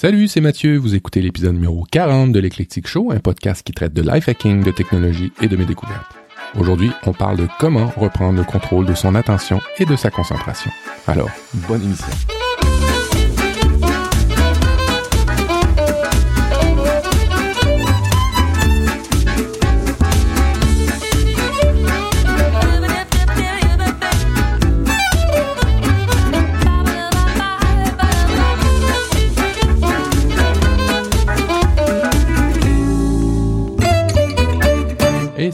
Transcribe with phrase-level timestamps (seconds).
[0.00, 0.78] Salut, c'est Mathieu.
[0.78, 4.64] Vous écoutez l'épisode numéro 40 de l'Eclectic Show, un podcast qui traite de life hacking,
[4.64, 6.16] de technologie et de mes découvertes.
[6.58, 10.70] Aujourd'hui, on parle de comment reprendre le contrôle de son attention et de sa concentration.
[11.06, 11.28] Alors,
[11.68, 12.39] bonne émission.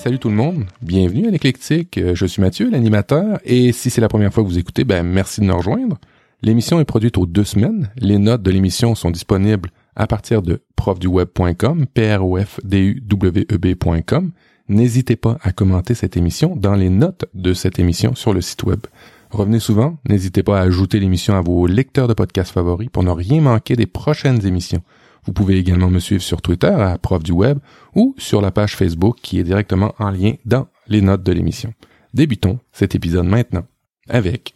[0.06, 0.66] Salut tout le monde.
[0.82, 1.98] Bienvenue à l'Éclectique.
[1.98, 5.02] Euh, Je suis Mathieu, l'animateur, et si c'est la première fois que vous écoutez, ben
[5.02, 5.98] merci de nous rejoindre.
[6.42, 7.90] L'émission est produite aux deux semaines.
[7.96, 12.78] Les notes de l'émission sont disponibles à partir de profduweb.com, p r o f d
[12.82, 14.30] u w e b.com.
[14.68, 18.62] N'hésitez pas à commenter cette émission dans les notes de cette émission sur le site
[18.62, 18.86] web.
[19.30, 23.10] Revenez souvent, n'hésitez pas à ajouter l'émission à vos lecteurs de podcasts favoris pour ne
[23.10, 24.82] rien manquer des prochaines émissions.
[25.26, 27.58] Vous pouvez également me suivre sur Twitter à Prof du Web
[27.94, 31.72] ou sur la page Facebook qui est directement en lien dans les notes de l'émission.
[32.14, 33.64] Débutons cet épisode maintenant
[34.08, 34.54] avec,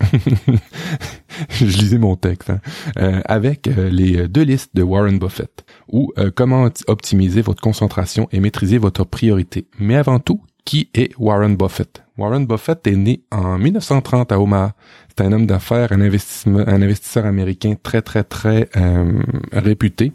[1.51, 2.61] je lisais mon texte, hein,
[2.99, 7.61] euh, avec euh, les deux listes de Warren Buffett ou euh, comment opti- optimiser votre
[7.61, 9.67] concentration et maîtriser votre priorité.
[9.81, 12.05] Mais avant tout, qui est Warren Buffett?
[12.17, 14.77] Warren Buffett est né en 1930 à Omaha.
[15.09, 20.13] C'est un homme d'affaires, un, investisseur américain très, très, très euh, réputé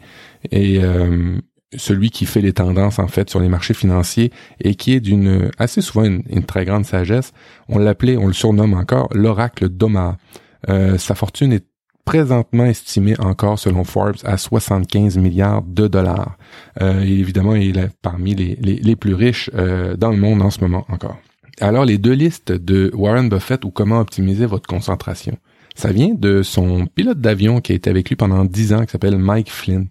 [0.50, 1.36] et euh,
[1.76, 5.50] celui qui fait les tendances en fait sur les marchés financiers et qui est d'une
[5.58, 7.34] assez souvent une, une très grande sagesse.
[7.68, 10.16] On l'appelait, on le surnomme encore l'oracle d'Omaha.
[10.70, 11.66] Euh, sa fortune est
[12.06, 16.38] présentement estimée encore selon Forbes à 75 milliards de dollars.
[16.80, 20.60] Euh, évidemment, il est parmi les, les, plus riches euh, dans le monde en ce
[20.60, 21.18] moment encore.
[21.60, 25.36] Alors, les deux listes de Warren Buffett ou comment optimiser votre concentration.
[25.74, 28.92] Ça vient de son pilote d'avion qui a été avec lui pendant 10 ans, qui
[28.92, 29.86] s'appelle Mike Flint.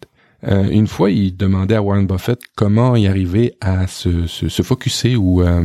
[0.48, 4.62] Euh, une fois, il demandait à Warren Buffett comment y arriver à se, se, se
[4.62, 5.62] focuser ou à,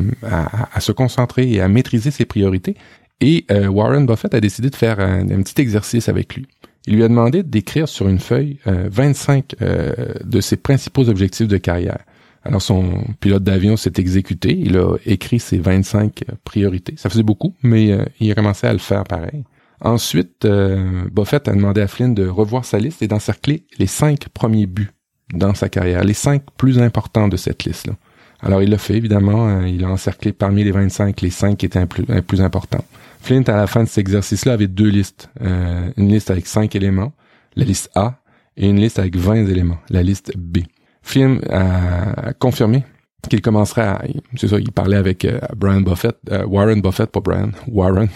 [0.74, 2.77] à se concentrer et à maîtriser ses priorités.
[3.20, 6.47] Et euh, Warren Buffett a décidé de faire un, petit exercice avec lui.
[6.86, 9.92] Il lui a demandé d'écrire sur une feuille euh, 25 euh,
[10.25, 11.98] de ses principaux objectifs de carrière.
[12.42, 16.95] Alors son pilote d'avion s'est exécuté, il a écrit ses 25 priorités.
[16.97, 19.45] Ça faisait beaucoup, mais euh, il a commencé à le faire pareil.
[19.83, 24.29] Ensuite, euh, Buffett a demandé à Flynn de revoir sa liste et d'encercler les cinq
[24.31, 24.91] premiers buts
[25.33, 27.95] dans sa carrière, les cinq plus importants de cette liste-là.
[28.42, 31.67] Alors il l'a fait, évidemment, euh, il a encerclé parmi les 25 les cinq qui
[31.67, 32.85] étaient les plus importants.
[33.20, 35.31] Flint, à la fin de cet exercice-là, avait deux listes.
[35.41, 37.13] Euh, une liste avec cinq éléments,
[37.57, 38.20] la liste A,
[38.57, 40.58] et une liste avec 20 éléments, la liste B.
[41.03, 42.85] Flynn a confirmé
[43.29, 44.03] qu'il commencerait à...
[44.36, 48.08] C'est ça, il parlait avec euh, Brian Buffett, euh, Warren Buffett, pas Brian, Warren.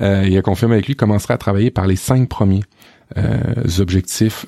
[0.00, 2.62] Il a confirmé avec lui qu'il commencerait à travailler par les cinq premiers
[3.78, 4.46] objectifs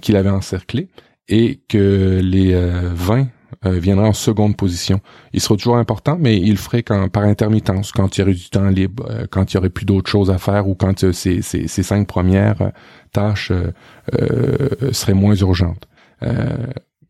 [0.00, 0.90] qu'il avait encerclés
[1.28, 3.28] et que les euh, 20
[3.66, 5.00] euh, viendraient en seconde position.
[5.32, 8.34] Il sera toujours important, mais il le ferait quand, par intermittence, quand il y aurait
[8.34, 11.04] du temps libre, euh, quand il y aurait plus d'autres choses à faire ou quand
[11.04, 12.70] euh, ces, cinq premières euh,
[13.12, 15.86] tâches euh, seraient moins urgentes.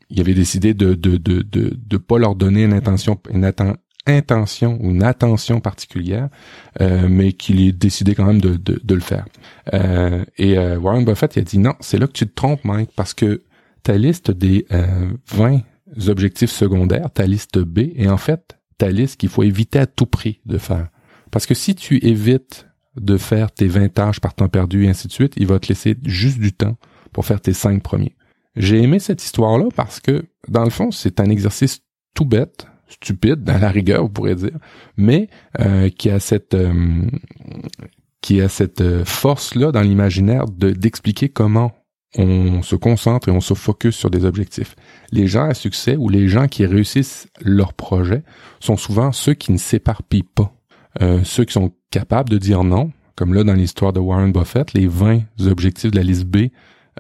[0.08, 3.76] Il avait décidé de de de de, de pas leur donner une intention une atten-
[4.06, 6.28] intention ou une attention particulière,
[6.80, 9.24] euh, mais qu'il ait décidé quand même de, de, de le faire.
[9.74, 12.64] Euh, et euh, Warren Buffett il a dit non, c'est là que tu te trompes,
[12.64, 13.42] Mike, parce que
[13.82, 15.60] ta liste des euh, 20
[16.08, 20.06] objectifs secondaires, ta liste B, est en fait ta liste qu'il faut éviter à tout
[20.06, 20.88] prix de faire.
[21.30, 22.66] Parce que si tu évites
[22.96, 25.68] de faire tes 20 tâches par temps perdu et ainsi de suite, il va te
[25.68, 26.76] laisser juste du temps
[27.12, 28.16] pour faire tes cinq premiers.
[28.56, 31.80] J'ai aimé cette histoire-là parce que, dans le fond, c'est un exercice
[32.14, 34.58] tout bête, stupide, dans la rigueur, vous pourrez dire,
[34.96, 35.28] mais
[35.60, 37.02] euh, qui a cette euh,
[38.20, 41.72] qui a cette euh, force-là dans l'imaginaire de d'expliquer comment
[42.16, 44.76] on se concentre et on se focus sur des objectifs.
[45.12, 48.22] Les gens à succès ou les gens qui réussissent leur projet
[48.60, 50.52] sont souvent ceux qui ne s'éparpillent pas.
[51.00, 54.74] Euh, ceux qui sont capables de dire non, comme là dans l'histoire de Warren Buffett,
[54.74, 56.48] les 20 objectifs de la liste B,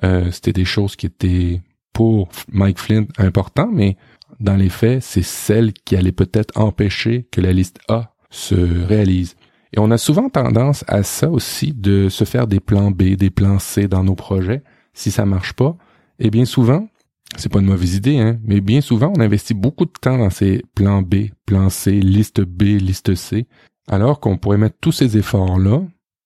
[0.02, 1.60] euh, c'était des choses qui étaient
[1.92, 3.96] pour Mike Flynn importants, mais
[4.40, 9.36] dans les faits, c'est celles qui allaient peut-être empêcher que la liste A se réalise.
[9.74, 13.30] Et on a souvent tendance à ça aussi de se faire des plans B, des
[13.30, 14.62] plans C dans nos projets.
[14.94, 15.76] Si ça marche pas,
[16.18, 16.88] et bien souvent,
[17.36, 20.30] c'est pas une mauvaise idée, hein, mais bien souvent, on investit beaucoup de temps dans
[20.30, 23.46] ces plans B, plans C, liste B, liste C,
[23.88, 25.82] alors qu'on pourrait mettre tous ces efforts-là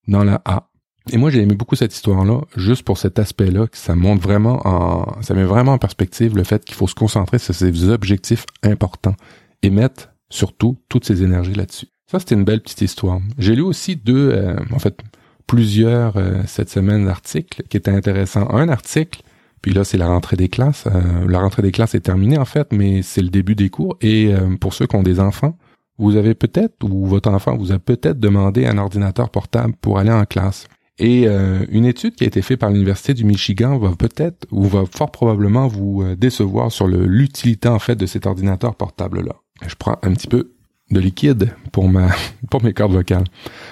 [0.08, 0.68] dans la A.
[1.12, 4.60] Et moi, j'ai aimé beaucoup cette histoire-là, juste pour cet aspect-là, que ça montre vraiment
[4.66, 8.44] en, ça met vraiment en perspective le fait qu'il faut se concentrer sur ces objectifs
[8.64, 9.14] importants
[9.62, 11.86] et mettre surtout toutes ses énergies là-dessus.
[12.10, 13.20] Ça, c'était une belle petite histoire.
[13.38, 15.00] J'ai lu aussi deux, euh, en fait,
[15.46, 18.48] plusieurs euh, cette semaine d'articles qui étaient intéressants.
[18.50, 19.22] Un article
[19.62, 20.84] Puis là, c'est la rentrée des classes.
[20.86, 23.96] Euh, la rentrée des classes est terminée en fait, mais c'est le début des cours.
[24.00, 25.58] Et euh, pour ceux qui ont des enfants,
[25.98, 30.12] vous avez peut-être, ou votre enfant vous a peut-être demandé un ordinateur portable pour aller
[30.12, 30.66] en classe.
[30.98, 34.84] Et une étude qui a été faite par l'université du Michigan va peut-être ou va
[34.90, 39.34] fort probablement vous décevoir sur l'utilité en fait de cet ordinateur portable là.
[39.66, 40.55] Je prends un petit peu
[40.90, 43.24] de liquide pour mes cordes vocales.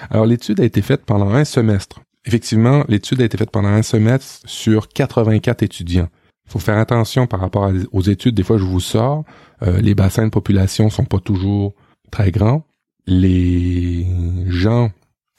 [0.09, 2.01] Alors l'étude a été faite pendant un semestre.
[2.25, 6.09] Effectivement, l'étude a été faite pendant un semestre sur 84 étudiants.
[6.47, 8.35] Il faut faire attention par rapport aux études.
[8.35, 9.23] Des fois, je vous sors,
[9.63, 11.73] euh, les bassins de population sont pas toujours
[12.11, 12.65] très grands.
[13.07, 14.05] Les
[14.47, 14.91] gens,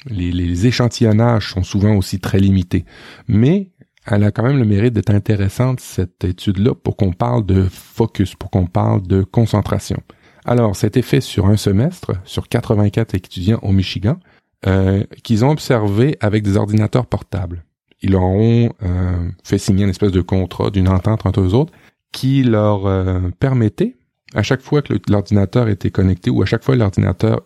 [0.06, 2.84] les échantillonnages sont souvent aussi très limités.
[3.28, 3.70] Mais
[4.06, 8.34] elle a quand même le mérite d'être intéressante, cette étude-là, pour qu'on parle de focus,
[8.36, 10.00] pour qu'on parle de concentration.
[10.46, 14.16] Alors, c'était fait sur un semestre, sur 84 étudiants au Michigan,
[14.66, 17.64] euh, qu'ils ont observé avec des ordinateurs portables.
[18.00, 21.72] Ils leur ont euh, fait signer une espèce de contrat, d'une entente entre eux autres,
[22.12, 23.96] qui leur euh, permettait,
[24.36, 27.40] à chaque fois que l'ordinateur était connecté ou à chaque fois que l'ordinateur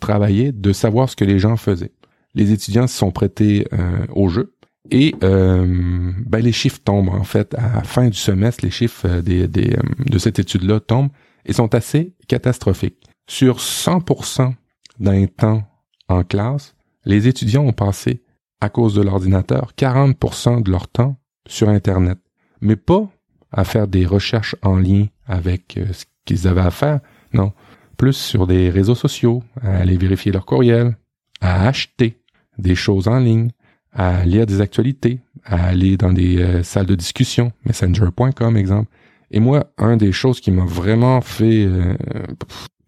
[0.00, 1.92] travaillait, de savoir ce que les gens faisaient.
[2.34, 3.66] Les étudiants se sont prêtés
[4.08, 4.54] au jeu
[4.90, 10.18] et ben, les chiffres tombent en fait à la fin du semestre, les chiffres de
[10.18, 11.10] cette étude-là tombent
[11.44, 13.06] et sont assez catastrophiques.
[13.26, 14.54] Sur 100%
[14.98, 15.62] d'un temps
[16.08, 18.22] en classe, les étudiants ont passé,
[18.60, 21.16] à cause de l'ordinateur, 40% de leur temps
[21.46, 22.18] sur Internet.
[22.60, 23.08] Mais pas
[23.52, 27.00] à faire des recherches en lien avec euh, ce qu'ils avaient à faire,
[27.32, 27.52] non.
[27.96, 30.96] Plus sur des réseaux sociaux, à aller vérifier leur courriel,
[31.40, 32.20] à acheter
[32.58, 33.50] des choses en ligne,
[33.92, 38.90] à lire des actualités, à aller dans des euh, salles de discussion, messenger.com exemple,
[39.30, 41.94] et moi, un des choses qui m'a vraiment fait euh,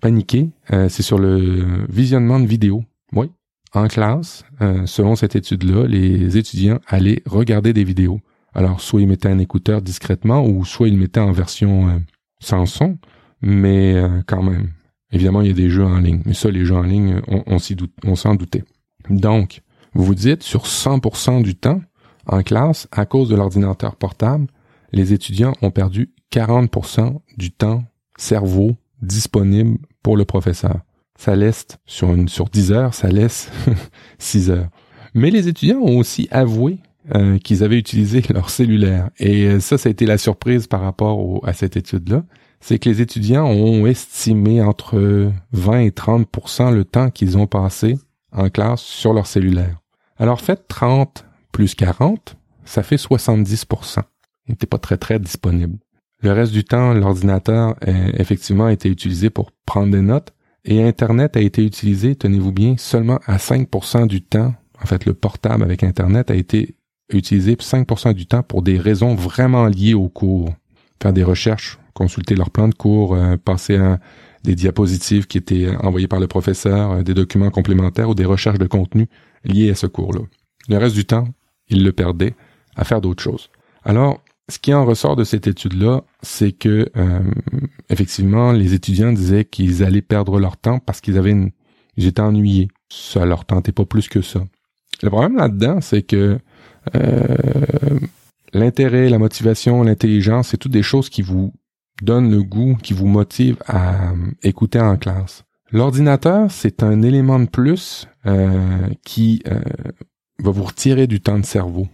[0.01, 2.85] paniquer, euh, c'est sur le visionnement de vidéos.
[3.13, 3.31] Oui,
[3.73, 8.21] en classe, euh, selon cette étude-là, les étudiants allaient regarder des vidéos.
[8.55, 12.03] Alors, soit ils mettaient un écouteur discrètement, ou soit ils mettaient en version
[12.39, 12.99] sans son,
[13.41, 13.97] mais
[14.27, 14.69] quand même.
[15.11, 17.45] Évidemment, il y a des jeux en ligne, mais ça, les jeux en ligne, on,
[18.05, 18.65] on s'en doutait.
[19.09, 19.63] Donc,
[19.95, 21.81] vous vous dites, sur 100% du temps,
[22.27, 24.49] en classe, à cause de l'ordinateur portable,
[24.93, 27.85] les étudiants ont perdu 40% du temps
[28.17, 30.81] cerveau disponible pour le professeur.
[31.19, 33.51] Ça laisse, sur, une, sur 10 heures, ça laisse
[34.19, 34.69] 6 heures.
[35.15, 36.79] Mais les étudiants ont aussi avoué
[37.15, 39.11] euh, qu'ils avaient utilisé leur cellulaire.
[39.19, 42.25] Et euh, ça, ça a été la surprise par rapport à cette étude-là.
[42.61, 47.99] C'est que les étudiants ont estimé entre 20 et 30% le temps qu'ils ont passé
[48.31, 49.81] en classe sur leur cellulaire.
[50.17, 53.99] Alors faites 30 plus 40, ça fait 70%
[54.47, 55.79] Il n'était pas très très disponible.
[56.23, 60.33] Le reste du temps, l'ordinateur effectivement a été utilisé pour prendre des notes
[60.65, 64.55] et Internet a été utilisé, tenez-vous bien, seulement à 5% du temps.
[64.81, 66.77] En fait, le portable avec Internet a été
[67.11, 70.55] utilisé 5% du temps pour des raisons vraiment liées au cours.
[71.03, 73.99] Faire des recherches, consulter leur plan de cours, euh, passer à
[74.45, 78.59] des diapositives qui étaient envoyées par le professeur, euh, des documents complémentaires ou des recherches
[78.59, 79.09] de contenu
[79.45, 80.21] liées à ce cours-là.
[80.69, 81.27] Le reste du temps,
[81.69, 82.35] ils le perdaient
[82.77, 83.51] à faire d'autres choses.
[83.85, 84.23] Alors,
[84.53, 87.21] ce qui en ressort de cette étude-là, c'est que euh,
[87.89, 91.53] effectivement, les étudiants disaient qu'ils allaient perdre leur temps parce qu'ils avaient une,
[91.97, 92.69] ils étaient ennuyés.
[92.91, 94.41] Ça leur tentait pas plus que ça.
[95.03, 96.39] Le problème là-dedans, c'est que
[96.95, 97.99] euh,
[98.53, 101.55] l'intérêt, la motivation, l'intelligence, c'est toutes des choses qui vous
[102.03, 105.45] donnent le goût, qui vous motivent à euh, écouter en classe.
[105.71, 108.07] L'ordinateur, c'est un élément de plus
[109.07, 109.43] qui
[110.39, 111.89] va vous retirer du temps de cerveau.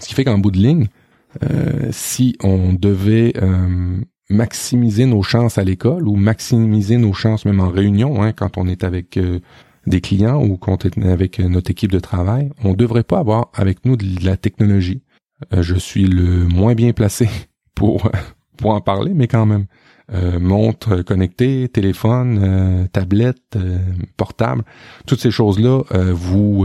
[0.00, 1.03] Ce qui fait qu'en bout de ligne, euh,
[1.90, 4.00] si on devait euh,
[4.30, 8.66] maximiser nos chances à l'école ou maximiser nos chances même en réunion, hein, quand on
[8.66, 9.40] est avec euh,
[9.86, 13.50] des clients ou quand on est avec notre équipe de travail, on devrait pas avoir
[13.54, 15.02] avec nous de la technologie.
[15.52, 17.28] je suis le moins bien placé
[17.74, 18.10] pour
[18.56, 19.66] pour en parler, mais quand même.
[20.38, 23.58] montre connectée, téléphone, tablette,
[24.16, 24.62] portable,
[25.06, 26.64] toutes ces choses-là vous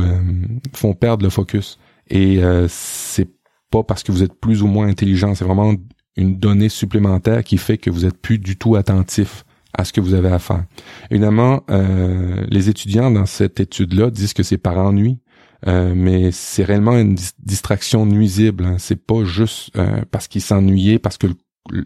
[0.73, 1.79] font perdre le focus.
[2.11, 3.38] Et c'est
[3.69, 5.73] pas parce que vous êtes plus ou moins intelligent, c'est vraiment
[6.15, 10.01] une donnée supplémentaire qui fait que vous êtes plus du tout attentif à ce que
[10.01, 10.65] vous avez à faire.
[11.11, 15.19] Évidemment, euh, les étudiants dans cette étude-là disent que c'est par ennui,
[15.67, 18.65] euh, mais c'est réellement une distraction nuisible.
[18.65, 18.75] Hein.
[18.79, 21.27] C'est pas juste euh, parce qu'ils s'ennuyaient, parce que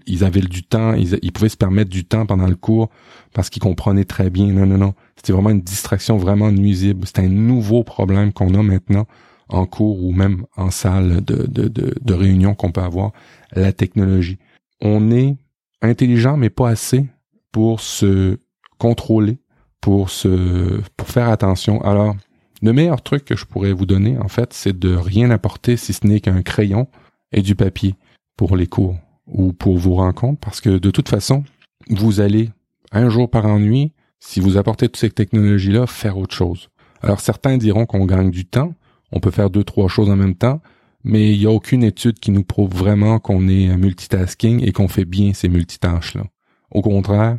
[0.05, 2.89] ils avaient du temps, ils, ils, pouvaient se permettre du temps pendant le cours
[3.33, 4.47] parce qu'ils comprenaient très bien.
[4.47, 4.93] Non, non, non.
[5.17, 7.05] C'était vraiment une distraction vraiment nuisible.
[7.05, 9.05] C'est un nouveau problème qu'on a maintenant
[9.50, 13.12] en cours ou même en salle de, de, de, réunion qu'on peut avoir,
[13.51, 14.38] la technologie.
[14.81, 15.35] On est
[15.81, 17.05] intelligent, mais pas assez
[17.51, 18.38] pour se
[18.77, 19.38] contrôler,
[19.81, 21.81] pour se, pour faire attention.
[21.81, 22.15] Alors,
[22.62, 25.93] le meilleur truc que je pourrais vous donner, en fait, c'est de rien apporter si
[25.93, 26.88] ce n'est qu'un crayon
[27.31, 27.95] et du papier.
[28.38, 28.97] pour les cours
[29.27, 31.43] ou pour vos rencontres parce que de toute façon,
[31.89, 32.50] vous allez
[32.91, 36.69] un jour par ennui, si vous apportez toutes ces technologies-là, faire autre chose.
[37.01, 38.73] Alors certains diront qu'on gagne du temps,
[39.13, 40.60] on peut faire deux, trois choses en même temps,
[41.03, 44.88] mais il n'y a aucune étude qui nous prouve vraiment qu'on est multitasking et qu'on
[44.88, 46.24] fait bien ces multitâches-là.
[46.72, 47.38] Au contraire,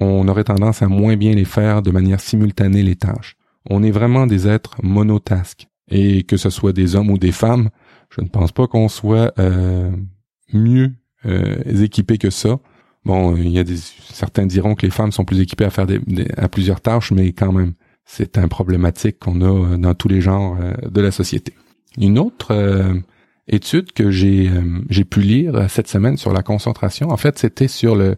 [0.00, 3.36] on aurait tendance à moins bien les faire de manière simultanée les tâches.
[3.70, 5.68] On est vraiment des êtres monotasques.
[5.88, 7.68] Et que ce soit des hommes ou des femmes,
[8.10, 9.90] je ne pense pas qu'on soit euh,
[10.52, 10.92] mieux
[11.26, 12.58] euh, équipés que ça.
[13.04, 15.86] Bon, il y a des certains diront que les femmes sont plus équipées à faire
[16.36, 20.20] à plusieurs tâches, mais quand même, c'est un problématique qu'on a euh, dans tous les
[20.20, 20.58] genres
[20.88, 21.54] de la société.
[21.98, 22.52] Une autre
[23.46, 28.16] étude que j'ai pu lire cette semaine sur la concentration, en fait, c'était sur le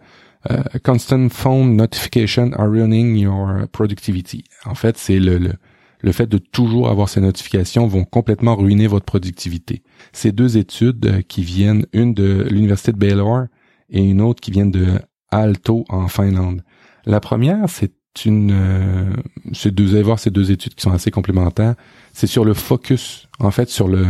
[0.50, 4.44] euh, constant phone notification are ruining your productivity.
[4.64, 5.52] En fait, c'est le,
[6.00, 9.82] le, fait de toujours avoir ces notifications vont complètement ruiner votre productivité.
[10.12, 13.46] Ces deux études euh, qui viennent, une de l'université de Baylor
[13.90, 15.00] et une autre qui vient de
[15.30, 16.62] Aalto en Finlande.
[17.06, 17.92] La première, c'est
[18.24, 19.12] une, euh,
[19.52, 21.74] c'est vous allez voir ces deux études qui sont assez complémentaires.
[22.12, 24.06] C'est sur le focus, en fait, sur le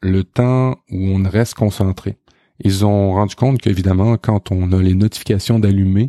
[0.00, 2.18] le temps où on reste concentré
[2.60, 6.08] ils ont rendu compte qu'évidemment, quand on a les notifications d'allumer,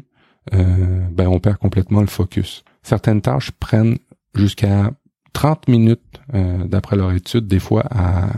[0.53, 2.63] euh, ben on perd complètement le focus.
[2.83, 3.97] Certaines tâches prennent
[4.35, 4.91] jusqu'à
[5.33, 8.29] 30 minutes, euh, d'après leur étude, des fois à...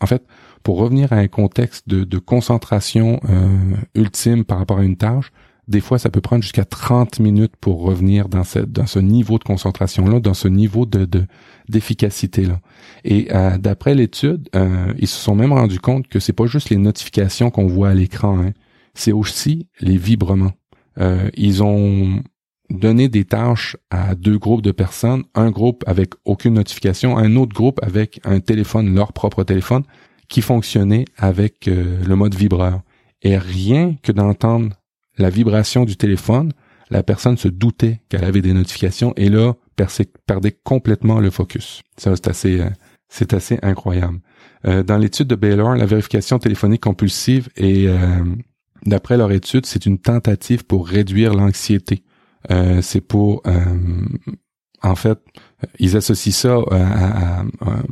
[0.00, 0.24] En fait,
[0.62, 5.30] pour revenir à un contexte de, de concentration euh, ultime par rapport à une tâche,
[5.66, 9.38] des fois, ça peut prendre jusqu'à 30 minutes pour revenir dans, cette, dans ce niveau
[9.38, 11.08] de concentration-là, dans ce niveau de,
[11.68, 12.60] d'efficacité-là.
[13.04, 16.70] Et euh, d'après l'étude, euh, ils se sont même rendus compte que c'est pas juste
[16.70, 18.52] les notifications qu'on voit à l'écran, hein,
[18.94, 20.52] c'est aussi les vibrements.
[21.00, 22.22] Euh, ils ont
[22.70, 27.54] donné des tâches à deux groupes de personnes, un groupe avec aucune notification, un autre
[27.54, 29.82] groupe avec un téléphone, leur propre téléphone,
[30.28, 32.80] qui fonctionnait avec le mode vibreur.
[33.22, 34.70] Et rien que d'entendre
[35.18, 36.52] la vibration du téléphone,
[36.90, 39.54] la personne se doutait qu'elle avait des notifications et là
[40.26, 41.82] perdait complètement le focus.
[41.96, 42.14] Ça
[43.08, 44.20] c'est assez euh, incroyable.
[44.66, 47.96] Euh, dans l'étude de Baylor, la vérification téléphonique compulsive et euh,
[48.86, 52.04] d'après leur étude, c'est une tentative pour réduire l'anxiété.
[52.82, 53.42] c'est pour
[54.82, 55.18] en fait,
[55.78, 56.58] ils associent ça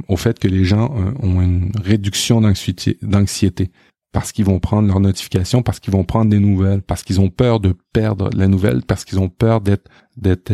[0.09, 3.71] au fait que les gens ont une réduction d'anxiété
[4.13, 7.31] parce qu'ils vont prendre leurs notifications, parce qu'ils vont prendre des nouvelles, parce qu'ils ont
[7.31, 10.53] peur de perdre la nouvelle, parce qu'ils ont peur d'être d'être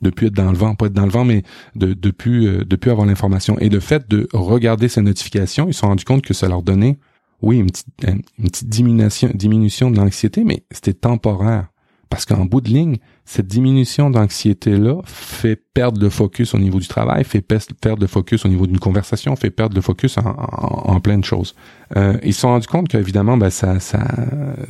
[0.00, 1.44] de plus être dans le vent, pas être dans le vent, mais
[1.76, 3.56] de euh, de plus avoir l'information.
[3.60, 6.62] Et le fait de regarder ces notifications, ils se sont rendus compte que ça leur
[6.62, 6.98] donnait,
[7.40, 11.68] oui, une petite une petite diminution diminution de l'anxiété, mais c'était temporaire.
[12.10, 12.96] Parce qu'en bout de ligne,
[13.28, 18.46] cette diminution d'anxiété-là fait perdre le focus au niveau du travail, fait perdre le focus
[18.46, 21.54] au niveau d'une conversation, fait perdre le focus en, plein de choses.
[21.94, 24.02] Euh, ils se sont rendus compte qu'évidemment, ben, ça, ça,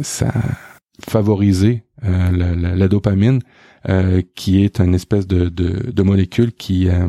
[0.01, 0.33] ça
[1.09, 3.39] favorisait euh, la, la, dopamine,
[3.89, 7.09] euh, qui est une espèce de, de, de molécule qui, euh,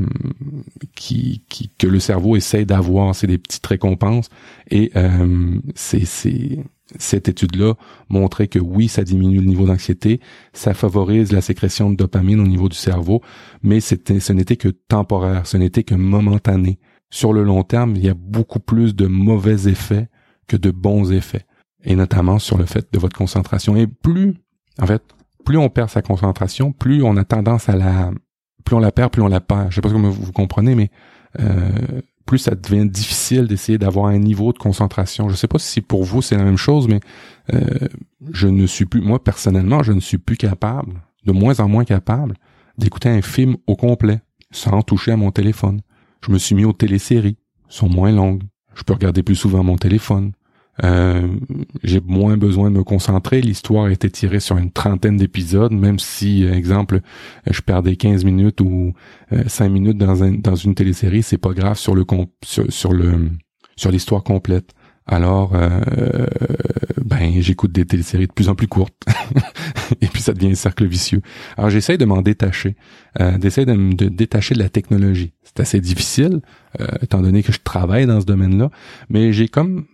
[0.95, 3.15] qui, qui, que le cerveau essaie d'avoir.
[3.15, 4.29] C'est des petites récompenses
[4.69, 6.59] et euh, c'est
[6.97, 7.73] cette étude-là
[8.09, 10.19] montrait que oui, ça diminue le niveau d'anxiété,
[10.53, 13.21] ça favorise la sécrétion de dopamine au niveau du cerveau,
[13.61, 16.79] mais ce n'était que temporaire, ce n'était que momentané.
[17.11, 20.09] Sur le long terme, il y a beaucoup plus de mauvais effets
[20.47, 21.45] que de bons effets,
[21.83, 23.75] et notamment sur le fait de votre concentration.
[23.75, 24.35] Et plus,
[24.79, 25.03] en fait,
[25.45, 28.11] plus on perd sa concentration, plus on a tendance à la,
[28.65, 29.71] plus on la perd, plus on la perd.
[29.71, 30.91] Je sais pas vous, vous comprenez, mais
[31.39, 35.29] euh, plus ça devient difficile d'essayer d'avoir un niveau de concentration.
[35.29, 36.99] Je sais pas si pour vous c'est la même chose, mais
[37.55, 37.87] euh,
[38.31, 41.85] je ne suis plus, moi personnellement, je ne suis plus capable, de moins en moins
[41.85, 42.35] capable,
[42.77, 44.21] d'écouter un film au complet
[44.51, 45.81] sans toucher à mon téléphone.
[46.23, 48.43] Je me suis mis aux téléséries, sont moins longues.
[48.75, 50.33] Je peux regarder plus souvent mon téléphone.
[50.83, 51.27] Euh,
[51.83, 53.41] j'ai moins besoin de me concentrer.
[53.41, 57.01] L'histoire été tirée sur une trentaine d'épisodes, même si, euh, exemple,
[57.49, 58.93] je perdais 15 minutes ou
[59.47, 62.05] 5 euh, minutes dans, un, dans une télésérie, c'est pas grave sur le
[62.43, 63.29] sur, le
[63.75, 64.73] sur l'histoire complète.
[65.11, 65.53] Alors,
[67.03, 68.93] ben, j'écoute des téléséries de plus en plus courtes,
[70.01, 71.23] et puis ça devient un cercle vicieux.
[71.57, 72.75] Alors, j'essaye de m'en détacher,
[73.39, 75.33] d'essayer de me détacher de la technologie.
[75.41, 76.41] C'est assez difficile,
[77.01, 78.69] étant donné que je travaille dans ce domaine-là,
[79.09, 79.87] mais j'ai comme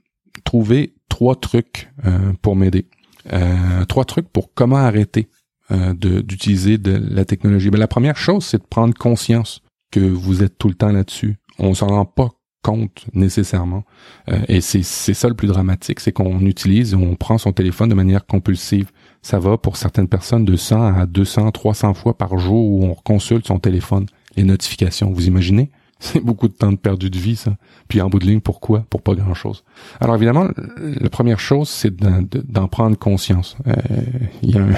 [0.43, 2.87] trouver trois trucs euh, pour m'aider.
[3.33, 5.29] Euh, trois trucs pour comment arrêter
[5.71, 7.69] euh, d'utiliser de, la technologie.
[7.69, 9.61] Ben, la première chose, c'est de prendre conscience
[9.91, 11.37] que vous êtes tout le temps là-dessus.
[11.57, 12.29] On s'en rend pas
[12.61, 13.83] compte nécessairement.
[14.47, 18.25] et c'est ça le plus dramatique, c'est qu'on utilise, on prend son téléphone de manière
[18.25, 18.89] compulsive.
[19.21, 22.95] Ça va pour certaines personnes de 100 à 200, 300 fois par jour où on
[22.95, 25.11] consulte son téléphone, les notifications.
[25.11, 25.69] Vous imaginez?
[26.13, 27.57] C'est beaucoup de temps de perdu de vie, ça.
[27.87, 28.85] Puis en bout de ligne, pourquoi?
[28.91, 29.63] Pour pas grand-chose.
[29.99, 33.57] Alors évidemment, la première chose, c'est d'en prendre conscience.
[33.65, 33.73] Euh,
[34.43, 34.73] il y, a un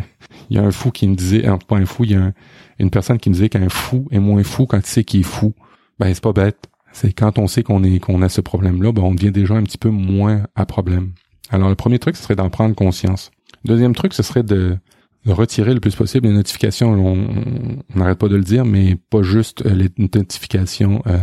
[0.50, 2.32] y a un fou qui me disait, un, pas un fou, il y a
[2.80, 5.24] une personne qui me disait qu'un fou est moins fou quand il sait qu'il est
[5.24, 5.54] fou.
[6.00, 6.68] Ben c'est pas bête.
[6.92, 9.62] C'est quand on sait qu'on est qu'on a ce problème-là, ben on devient déjà un
[9.62, 11.12] petit peu moins à problème.
[11.50, 13.30] Alors le premier truc, ce serait d'en prendre conscience.
[13.64, 14.76] Deuxième truc, ce serait de
[15.26, 16.92] retirer le plus possible les notifications.
[16.92, 21.18] On n'arrête pas de le dire, mais pas juste euh, les notifications euh,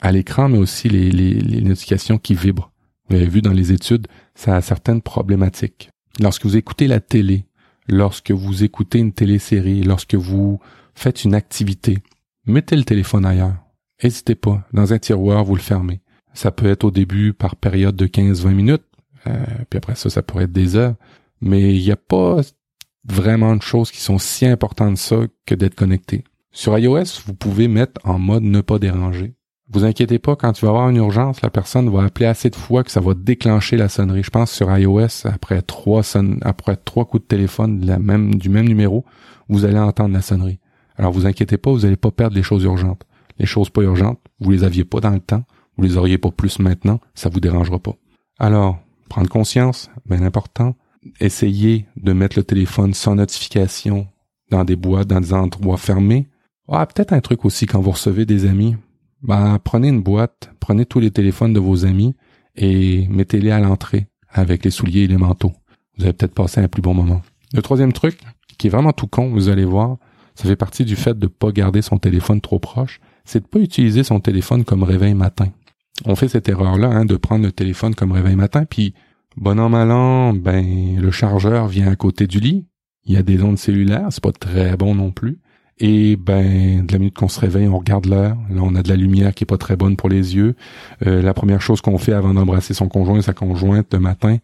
[0.00, 2.70] à l'écran, mais aussi les, notifications qui vibrent.
[3.08, 5.90] Vous avez vu dans les études, ça a certaines problématiques.
[6.20, 7.46] Lorsque vous écoutez la télé,
[7.88, 10.60] lorsque vous écoutez une télésérie, lorsque vous
[10.94, 11.98] faites une activité,
[12.46, 13.56] mettez le téléphone ailleurs.
[14.02, 14.66] N'hésitez pas.
[14.72, 16.00] Dans un tiroir, vous le fermez.
[16.34, 18.84] Ça peut être au début par période de 15-20 minutes,
[19.26, 20.94] euh, puis après ça, ça pourrait être des heures.
[21.40, 22.40] Mais il n'y a pas
[23.06, 26.24] vraiment de choses qui sont si importantes ça que d'être connecté.
[26.52, 29.34] Sur iOS, vous pouvez mettre en mode ne pas déranger.
[29.70, 32.54] Vous inquiétez pas, quand tu vas avoir une urgence, la personne va appeler assez de
[32.54, 34.22] fois que ça va déclencher la sonnerie.
[34.22, 36.38] Je pense sur iOS, après trois son...
[36.42, 39.04] après trois coups de téléphone de la même, du même numéro,
[39.48, 40.60] vous allez entendre la sonnerie.
[40.96, 43.04] Alors vous inquiétez pas, vous n'allez pas perdre les choses urgentes.
[43.38, 45.44] Les choses pas urgentes, vous les aviez pas dans le temps,
[45.76, 47.96] vous les auriez pas plus maintenant, ça vous dérangera pas.
[48.38, 50.76] Alors, prendre conscience, bien important,
[51.20, 54.06] essayez de mettre le téléphone sans notification
[54.50, 56.28] dans des boîtes, dans des endroits fermés.
[56.68, 58.76] Ah, peut-être un truc aussi quand vous recevez des amis.
[59.22, 62.14] Ben, prenez une boîte, prenez tous les téléphones de vos amis
[62.56, 65.52] et mettez-les à l'entrée avec les souliers et les manteaux.
[65.96, 67.22] Vous allez peut-être passer un plus bon moment.
[67.52, 68.18] Le troisième truc,
[68.58, 69.96] qui est vraiment tout con, vous allez voir,
[70.34, 73.60] ça fait partie du fait de pas garder son téléphone trop proche, c'est de pas
[73.60, 75.48] utiliser son téléphone comme réveil matin.
[76.04, 78.94] On fait cette erreur-là, hein, de prendre le téléphone comme réveil matin, puis
[79.36, 82.66] Bon an, mal an, ben, le chargeur vient à côté du lit.
[83.04, 85.40] Il y a des ondes cellulaires, c'est pas très bon non plus.
[85.78, 88.36] Et ben, de la minute qu'on se réveille, on regarde l'heure.
[88.48, 90.54] Là, on a de la lumière qui est pas très bonne pour les yeux.
[91.04, 94.36] Euh, la première chose qu'on fait avant d'embrasser son conjoint et sa conjointe le matin,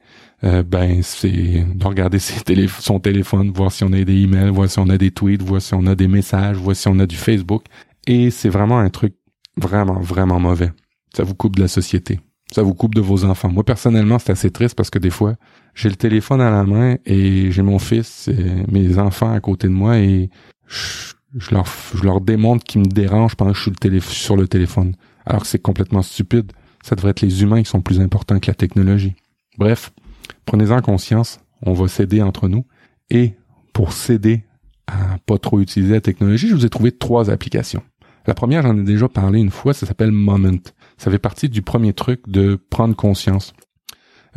[0.43, 2.19] euh, ben, c'est de regarder
[2.81, 5.63] son téléphone, voir si on a des emails, voir si on a des tweets, voir
[5.63, 7.63] si on a des messages, voir si on a du Facebook.
[8.09, 9.15] Et c'est vraiment un truc
[9.57, 10.73] vraiment, vraiment mauvais.
[11.17, 12.19] Ça vous coupe de la société
[12.53, 13.51] ça vous coupe de vos enfants.
[13.51, 15.37] Moi, personnellement, c'est assez triste parce que des fois,
[15.75, 19.69] j'ai le téléphone à la main et j'ai mon fils et mes enfants à côté
[19.69, 20.31] de moi et
[20.67, 21.55] je,
[22.03, 24.95] leur, démontre qu'ils me dérangent pendant que je suis sur le téléphone.
[25.27, 26.53] Alors que c'est complètement stupide.
[26.83, 29.15] Ça devrait être les humains qui sont plus importants que la technologie.
[29.59, 29.93] Bref,
[30.47, 31.41] prenez-en conscience.
[31.63, 32.65] On va céder entre nous.
[33.11, 33.35] Et
[33.73, 34.45] pour céder
[34.87, 37.83] à pas trop utiliser la technologie, je vous ai trouvé trois applications.
[38.27, 40.59] La première, j'en ai déjà parlé une fois, ça s'appelle Moment
[41.01, 43.55] ça fait partie du premier truc de prendre conscience.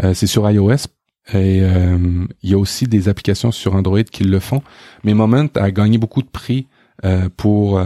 [0.01, 0.87] Euh, c'est sur iOS
[1.33, 4.61] et euh, il y a aussi des applications sur Android qui le font.
[5.03, 6.67] Mais Moment a gagné beaucoup de prix
[7.03, 7.83] euh, pour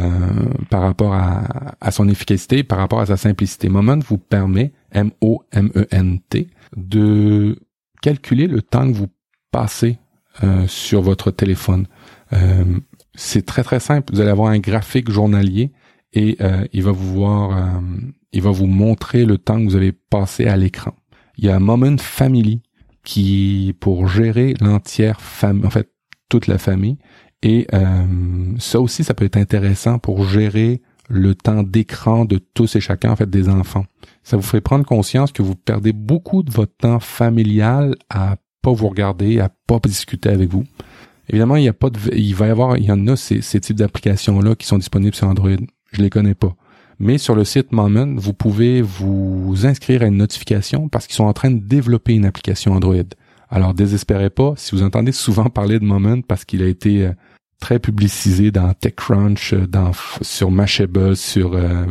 [0.70, 3.68] par rapport à, à, son efficacité, par rapport à sa simplicité.
[3.68, 7.60] Moment vous permet M-O-M-E-N-T de
[8.04, 9.10] calculer le temps que vous
[9.52, 9.98] passez
[10.68, 11.88] sur votre téléphone.
[13.16, 14.14] c'est très très simple.
[14.14, 15.72] Vous allez avoir un graphique journalier
[16.14, 16.38] et
[16.74, 17.82] il va vous voir
[18.32, 20.94] il va vous montrer le temps que vous avez passé à l'écran.
[21.38, 22.62] Il y a Moment Family
[23.04, 25.90] qui pour gérer l'entière famille, en fait
[26.30, 26.98] toute la famille.
[27.42, 28.06] Et euh,
[28.58, 33.12] ça aussi, ça peut être intéressant pour gérer le temps d'écran de tous et chacun,
[33.12, 33.86] en fait, des enfants.
[34.24, 38.74] Ça vous fait prendre conscience que vous perdez beaucoup de votre temps familial à pas
[38.74, 40.66] vous regarder, à pas discuter avec vous.
[41.30, 43.62] Évidemment, il y a pas il va y avoir, il y en a ces, ces
[43.62, 45.56] types d'applications-là qui sont disponibles sur Android.
[45.92, 46.56] Je les connais pas.
[47.00, 51.26] Mais sur le site Moment, vous pouvez vous inscrire à une notification parce qu'ils sont
[51.26, 52.96] en train de développer une application Android.
[53.50, 57.12] Alors désespérez pas si vous entendez souvent parler de Moment parce qu'il a été euh,
[57.60, 61.86] très publicisé dans TechCrunch, euh, dans sur Mashable, sur euh,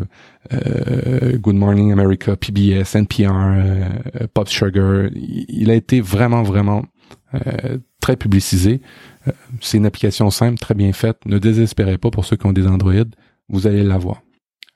[1.39, 5.07] Good Morning America, PBS, NPR, Pop Sugar.
[5.15, 6.85] Il a été vraiment vraiment
[8.01, 8.81] très publicisé.
[9.61, 11.19] C'est une application simple, très bien faite.
[11.27, 12.93] Ne désespérez pas pour ceux qui ont des Android,
[13.49, 14.23] vous allez l'avoir.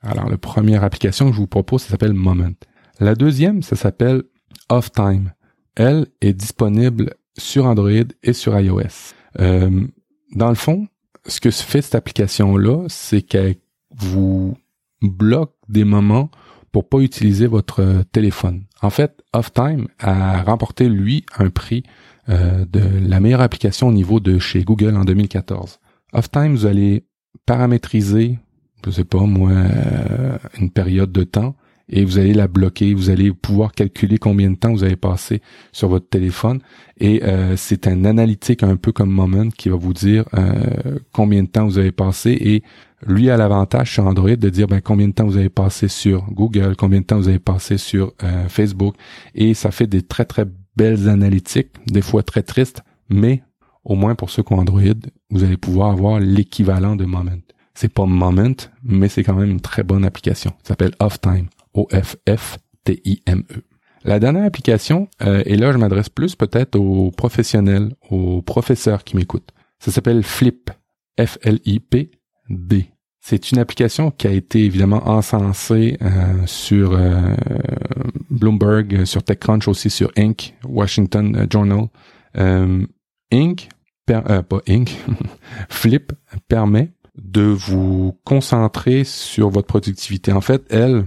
[0.01, 2.53] Alors, la première application que je vous propose, ça s'appelle Moment.
[2.99, 4.23] La deuxième, ça s'appelle
[4.69, 5.33] Off Time.
[5.75, 7.89] Elle est disponible sur Android
[8.23, 9.13] et sur iOS.
[9.39, 9.87] Euh,
[10.35, 10.87] dans le fond,
[11.27, 13.55] ce que fait cette application-là, c'est qu'elle
[13.95, 14.57] vous
[15.01, 16.29] bloque des moments
[16.71, 18.63] pour pas utiliser votre téléphone.
[18.81, 21.83] En fait, Off Time a remporté, lui, un prix
[22.29, 25.79] euh, de la meilleure application au niveau de chez Google en 2014.
[26.13, 27.05] Off Time, vous allez
[27.45, 28.39] paramétriser
[28.85, 31.55] je sais pas moi, euh, une période de temps
[31.91, 32.93] et vous allez la bloquer.
[32.93, 35.41] Vous allez pouvoir calculer combien de temps vous avez passé
[35.71, 36.59] sur votre téléphone
[36.99, 41.43] et euh, c'est un analytique un peu comme Moment qui va vous dire euh, combien
[41.43, 42.63] de temps vous avez passé et
[43.05, 46.31] lui a l'avantage sur Android de dire ben, combien de temps vous avez passé sur
[46.31, 48.95] Google, combien de temps vous avez passé sur euh, Facebook
[49.35, 53.43] et ça fait des très très belles analytiques, des fois très tristes, mais
[53.83, 54.81] au moins pour ceux qui ont Android,
[55.31, 57.31] vous allez pouvoir avoir l'équivalent de Moment.
[57.73, 58.53] C'est pas Moment,
[58.83, 60.51] mais c'est quand même une très bonne application.
[60.63, 61.47] Ça s'appelle Offtime.
[61.73, 63.63] O-F-F-T-I-M-E.
[64.03, 69.15] La dernière application, euh, et là je m'adresse plus peut-être aux professionnels, aux professeurs qui
[69.15, 69.51] m'écoutent.
[69.79, 70.71] Ça s'appelle Flip.
[71.19, 72.85] F-L-I-P-D.
[73.19, 77.35] C'est une application qui a été évidemment encensée euh, sur euh,
[78.31, 81.89] Bloomberg, sur TechCrunch aussi, sur Inc., Washington Journal.
[82.33, 83.69] Inc.,
[84.07, 84.97] pas Inc.,
[85.69, 86.11] Flip
[86.47, 86.91] permet
[87.23, 90.31] de vous concentrer sur votre productivité.
[90.31, 91.05] En fait, elle,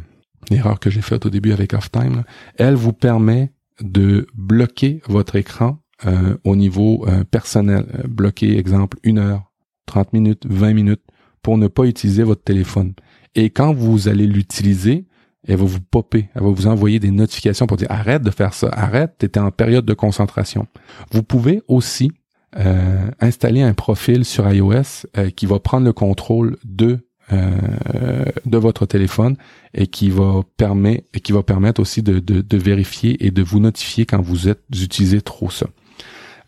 [0.50, 2.24] l'erreur que j'ai faite au début avec Offtime,
[2.56, 7.86] elle vous permet de bloquer votre écran euh, au niveau euh, personnel.
[7.98, 9.52] Euh, bloquer, exemple, une heure,
[9.86, 11.02] 30 minutes, 20 minutes
[11.42, 12.94] pour ne pas utiliser votre téléphone.
[13.34, 15.06] Et quand vous allez l'utiliser,
[15.46, 18.54] elle va vous popper, elle va vous envoyer des notifications pour dire arrête de faire
[18.54, 20.66] ça, arrête, tu étais en période de concentration.
[21.12, 22.12] Vous pouvez aussi
[22.56, 27.00] euh, installer un profil sur iOS euh, qui va prendre le contrôle de
[27.32, 29.36] euh, de votre téléphone
[29.72, 33.60] et qui va permettre et qui va permettre aussi de, de, vérifier et de vous
[33.60, 35.66] notifier quand vous êtes vous utilisez trop ça.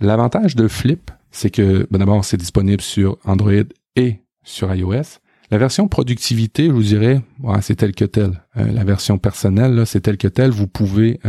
[0.00, 3.52] L'avantage de Flip, c'est que ben d'abord c'est disponible sur Android
[3.96, 5.18] et sur iOS.
[5.50, 7.22] La version productivité, je vous dirais,
[7.62, 8.42] c'est tel que tel.
[8.58, 10.50] Euh, la version personnelle, c'est tel que tel.
[10.50, 11.20] Vous pouvez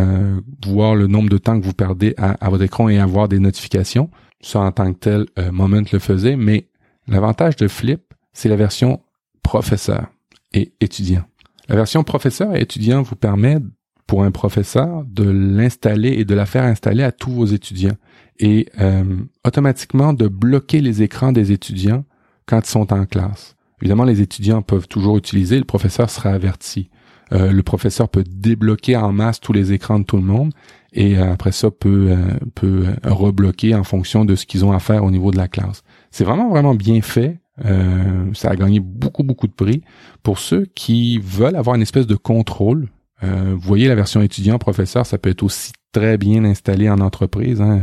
[0.65, 4.09] voir le nombre de temps que vous perdez à, votre écran et avoir des notifications.
[4.41, 6.67] Ça, en tant que tel, euh, Moment le faisait, mais
[7.07, 8.01] l'avantage de Flip,
[8.33, 9.01] c'est la version
[9.41, 10.07] professeur
[10.53, 11.23] et étudiant.
[11.69, 13.57] La version professeur et étudiant vous permet,
[14.05, 17.97] pour un professeur, de l'installer et de la faire installer à tous vos étudiants
[18.39, 19.03] et euh,
[19.45, 22.05] automatiquement de bloquer les écrans des étudiants
[22.45, 23.55] quand ils sont en classe.
[23.81, 26.89] Évidemment, les étudiants peuvent toujours utiliser, le professeur sera averti.
[27.33, 30.53] Euh, le professeur peut débloquer en masse tous les écrans de tout le monde
[30.93, 34.79] et euh, après ça peut euh, peut rebloquer en fonction de ce qu'ils ont à
[34.79, 35.83] faire au niveau de la classe.
[36.11, 37.39] C'est vraiment vraiment bien fait.
[37.65, 39.81] Euh, ça a gagné beaucoup, beaucoup de prix.
[40.23, 42.89] Pour ceux qui veulent avoir une espèce de contrôle,
[43.23, 46.99] euh, vous voyez la version étudiant, professeur, ça peut être aussi très bien installé en
[46.99, 47.61] entreprise.
[47.61, 47.81] Hein.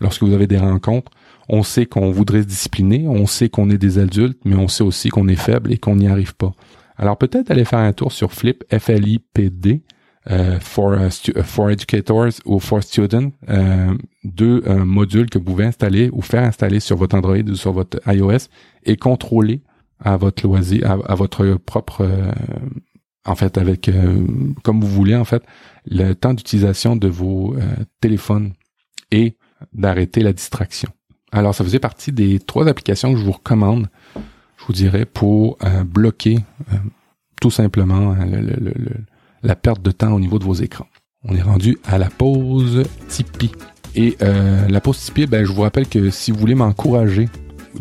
[0.00, 1.12] Lorsque vous avez des rencontres,
[1.48, 4.84] on sait qu'on voudrait se discipliner, on sait qu'on est des adultes, mais on sait
[4.84, 6.52] aussi qu'on est faible et qu'on n'y arrive pas.
[6.96, 9.94] Alors peut-être aller faire un tour sur Flip, F-L-I-P-D, euh,
[10.60, 15.64] for, uh, uh, for Educators ou For Students, euh, deux euh, modules que vous pouvez
[15.64, 18.48] installer ou faire installer sur votre Android ou sur votre iOS
[18.84, 19.62] et contrôler
[19.98, 22.08] à votre loisir, à, votre propre,
[23.26, 23.90] en fait, avec
[24.62, 25.42] comme vous voulez, en fait,
[25.84, 27.54] le temps d'utilisation de vos
[28.00, 28.54] téléphones
[29.10, 29.36] et
[29.74, 30.88] d'arrêter la distraction.
[31.32, 33.90] Alors, ça faisait partie des trois applications que je vous recommande,
[34.56, 36.38] je vous dirais, pour bloquer
[37.42, 38.72] tout simplement le, le,
[39.42, 40.86] la perte de temps au niveau de vos écrans.
[41.24, 43.52] On est rendu à la pause Tipeee.
[43.94, 47.28] Et euh, la pause Tipeee, ben, je vous rappelle que si vous voulez m'encourager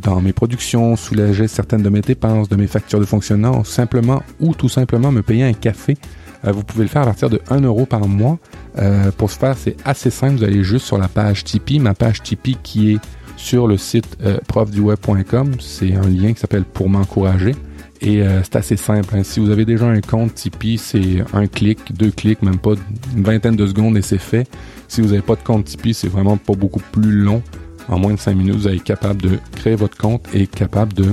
[0.01, 4.53] dans mes productions, soulager certaines de mes dépenses, de mes factures de fonctionnement, simplement ou
[4.53, 5.97] tout simplement me payer un café,
[6.45, 8.39] euh, vous pouvez le faire à partir de 1 euro par mois.
[8.77, 10.35] Euh, pour ce faire, c'est assez simple.
[10.35, 12.99] Vous allez juste sur la page Tipeee, ma page Tipeee qui est
[13.37, 14.17] sur le site
[14.49, 15.51] profduweb.com.
[15.59, 17.55] C'est un lien qui s'appelle Pour m'encourager.
[18.01, 19.13] Et euh, c'est assez simple.
[19.15, 19.23] Hein.
[19.23, 22.73] Si vous avez déjà un compte Tipeee, c'est un clic, deux clics, même pas
[23.15, 24.47] une vingtaine de secondes et c'est fait.
[24.88, 27.41] Si vous n'avez pas de compte Tipeee, c'est vraiment pas beaucoup plus long.
[27.89, 30.93] En moins de cinq minutes, vous allez être capable de créer votre compte et capable
[30.93, 31.07] de,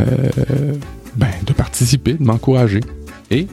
[0.00, 0.74] euh,
[1.16, 2.80] ben, de participer, de m'encourager.
[3.30, 3.46] Et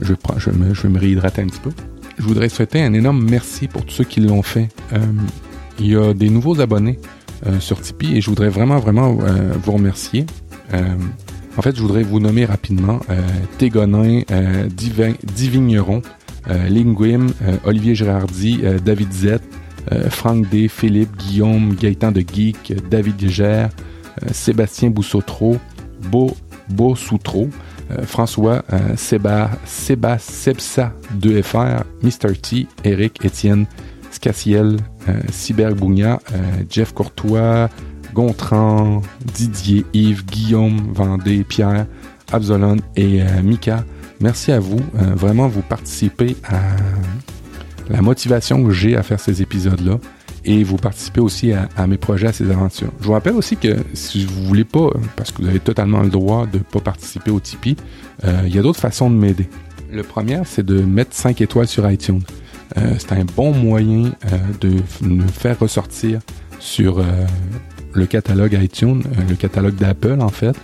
[0.00, 1.70] je, je vais me réhydrater un petit peu.
[2.18, 4.68] Je voudrais souhaiter un énorme merci pour tous ceux qui l'ont fait.
[4.92, 4.98] Euh,
[5.78, 6.98] il y a des nouveaux abonnés
[7.46, 10.26] euh, sur Tipeee et je voudrais vraiment, vraiment euh, vous remercier.
[11.56, 13.20] En fait, je voudrais vous nommer rapidement euh,
[13.58, 16.02] Tégonin, euh, Divigneron,
[16.50, 17.28] euh, Linguim,
[17.64, 19.38] Olivier Gérardi, David Z,
[20.10, 23.70] Franck D, Philippe, Guillaume, Gaëtan de Geek, David Gère,
[24.32, 25.58] Sébastien Boussotro,
[26.10, 26.34] Beau,
[26.70, 26.94] Beau
[28.02, 28.64] François,
[28.96, 32.34] Séba, Séba, Sebsa 2FR, Mr.
[32.40, 33.66] T, Eric, Étienne,
[34.10, 34.78] Scassiel,
[35.30, 36.18] Cyber Bougna,
[36.70, 37.68] Jeff Courtois,
[38.14, 39.02] Gontran,
[39.34, 41.86] Didier, Yves, Guillaume, Vendée, Pierre,
[42.32, 43.84] Absolon et euh, Mika.
[44.20, 44.80] Merci à vous.
[44.96, 46.60] Euh, vraiment, vous participez à
[47.90, 49.98] la motivation que j'ai à faire ces épisodes-là
[50.44, 52.92] et vous participez aussi à, mes projets, à ces aventures.
[53.00, 56.10] Je vous rappelle aussi que si vous voulez pas, parce que vous avez totalement le
[56.10, 57.76] droit de pas participer au Tipeee,
[58.24, 59.48] euh, il y a d'autres façons de m'aider.
[59.90, 62.22] Le premier, c'est de mettre 5 étoiles sur iTunes.
[62.98, 64.10] C'est un bon moyen
[64.60, 66.18] de nous faire ressortir
[66.58, 67.00] sur
[67.94, 70.56] le catalogue iTunes, le catalogue d'Apple en fait,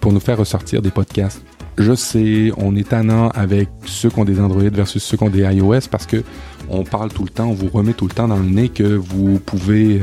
[0.00, 1.42] pour nous faire ressortir des podcasts.
[1.78, 5.30] Je sais, on est tannant avec ceux qui ont des Android versus ceux qui ont
[5.30, 6.22] des iOS parce que
[6.70, 8.82] on parle tout le temps, on vous remet tout le temps dans le nez que
[8.82, 10.00] vous pouvez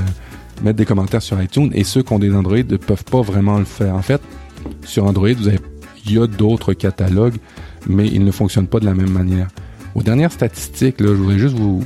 [0.61, 3.57] mettre des commentaires sur iTunes et ceux qui ont des Android ne peuvent pas vraiment
[3.57, 3.95] le faire.
[3.95, 4.21] En fait,
[4.85, 5.59] sur Android, vous avez,
[6.05, 7.37] il y a d'autres catalogues,
[7.87, 9.47] mais ils ne fonctionnent pas de la même manière.
[9.95, 11.83] Aux dernières statistiques, là, je voudrais juste vous,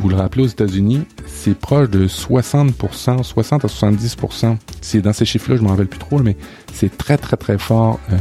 [0.00, 4.56] vous le rappeler aux États-Unis, c'est proche de 60%, 60 à 70%.
[4.80, 6.36] C'est dans ces chiffres-là, je m'en rappelle plus trop, mais
[6.72, 8.16] c'est très très très fort euh,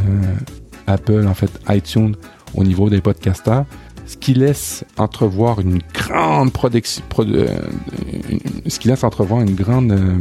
[0.87, 2.15] Apple, en fait iTunes
[2.55, 3.65] au niveau des podcasters,
[4.05, 7.47] ce qui laisse entrevoir une grande production, euh,
[8.67, 10.17] ce qui laisse entrevoir une grande euh,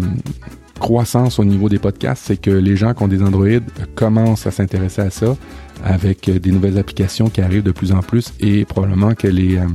[0.82, 3.62] croissance au niveau des podcasts, c'est que les gens qui ont des Android
[3.94, 5.36] commencent à s'intéresser à ça
[5.84, 9.58] avec euh, des nouvelles applications qui arrivent de plus en plus et probablement que les,
[9.58, 9.66] euh,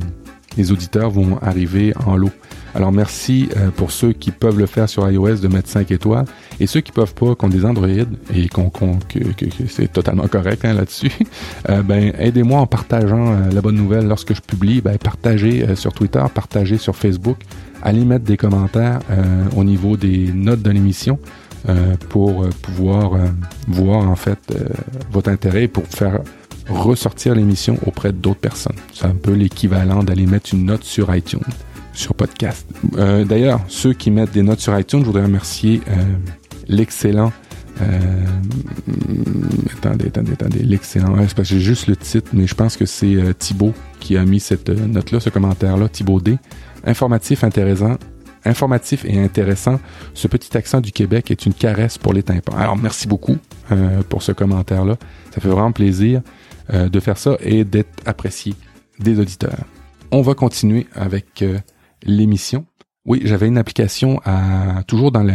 [0.58, 2.32] les auditeurs vont arriver en lot.
[2.76, 6.26] Alors merci euh, pour ceux qui peuvent le faire sur iOS de mettre 5 étoiles
[6.60, 7.88] et ceux qui peuvent pas, qui ont des Android
[8.36, 9.20] et qu'on, que,
[9.70, 11.12] c'est totalement correct hein, là-dessus,
[11.86, 14.82] ben aidez-moi en partageant la bonne nouvelle lorsque je publie.
[14.82, 17.38] Ben, partagez sur Twitter, partagez sur Facebook,
[17.88, 19.00] allez mettre des commentaires
[19.56, 21.20] au niveau des notes de l'émission.
[21.70, 23.26] Euh, pour euh, pouvoir euh,
[23.68, 24.40] voir en fait
[25.12, 26.22] votre intérêt pour faire
[26.70, 28.76] ressortir l'émission auprès d'autres personnes.
[28.94, 31.42] C'est un peu l'équivalent d'aller mettre une note sur iTunes,
[31.94, 32.68] sur podcast.
[32.94, 35.82] D'ailleurs, ceux qui mettent des notes sur iTunes, je voudrais remercier
[36.68, 37.32] l'excellent
[39.78, 41.16] attendez, attendez, attendez, l'excellent.
[41.16, 44.42] parce que j'ai juste le titre, mais je pense que c'est Thibaut qui a mis
[44.42, 46.38] cette note-là, ce commentaire-là, Thibaut D.
[46.86, 47.98] Informatif, intéressant,
[48.46, 49.80] informatif et intéressant.
[50.14, 52.56] Ce petit accent du Québec est une caresse pour les tympans.
[52.56, 53.38] Alors, merci beaucoup
[53.72, 54.98] euh, pour ce commentaire-là.
[55.34, 56.22] Ça fait vraiment plaisir
[56.74, 58.54] euh, de faire ça et d'être apprécié
[59.00, 59.60] des auditeurs.
[60.12, 61.58] On va continuer avec euh,
[62.04, 62.66] l'émission.
[63.06, 65.26] Oui, j'avais une application à toujours dans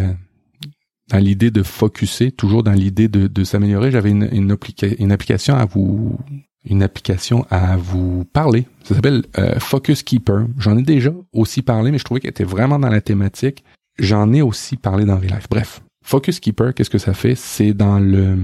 [1.15, 3.91] l'idée de focuser, toujours dans l'idée de, s'améliorer.
[3.91, 6.19] J'avais une application à vous
[6.65, 8.67] une application à vous parler.
[8.85, 10.47] Ça s'appelle euh, Focus Keeper.
[10.59, 13.65] J'en ai déjà aussi parlé, mais je trouvais qu'elle était vraiment dans la thématique.
[13.99, 15.49] J'en ai aussi parlé dans Life.
[15.51, 17.35] Bref, Focus Keeper, qu'est-ce que ça fait?
[17.35, 18.39] C'est dans le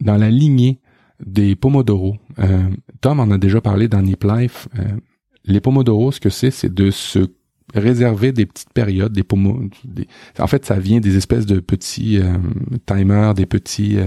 [0.00, 0.80] dans la lignée
[1.24, 2.16] des Pomodoro.
[2.38, 2.68] Euh,
[3.00, 4.68] Tom en a déjà parlé dans Nip Life.
[4.78, 4.82] Euh,
[5.44, 7.20] les Pomodoro, ce que c'est, c'est de se
[7.78, 9.60] réserver des petites périodes, des pomos.
[10.38, 12.20] En fait, ça vient des espèces de petits
[12.86, 13.98] timers, des petits